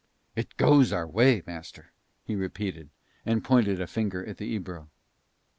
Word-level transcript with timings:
"It 0.35 0.57
goes 0.57 0.91
our 0.91 1.05
way, 1.07 1.43
master," 1.45 1.91
he 2.23 2.35
repeated, 2.35 2.89
and 3.23 3.43
pointed 3.43 3.79
a 3.79 3.85
finger 3.85 4.25
at 4.25 4.37
the 4.37 4.47
Ebro. 4.47 4.89